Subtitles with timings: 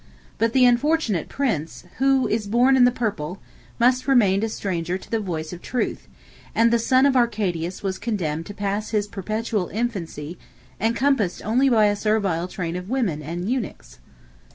[0.39, 3.37] But the unfortunate prince, who is born in the purple,
[3.77, 6.07] must remain a stranger to the voice of truth;
[6.55, 10.39] and the son of Arcadius was condemned to pass his perpetual infancy
[10.79, 13.99] encompassed only by a servile train of women and eunuchs.